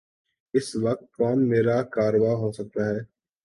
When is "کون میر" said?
1.15-1.67